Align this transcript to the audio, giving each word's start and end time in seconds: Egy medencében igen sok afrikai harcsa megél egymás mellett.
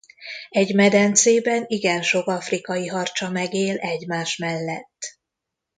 Egy 0.49 0.75
medencében 0.75 1.63
igen 1.67 2.01
sok 2.01 2.27
afrikai 2.27 2.87
harcsa 2.87 3.29
megél 3.29 3.77
egymás 3.77 4.35
mellett. 4.35 5.17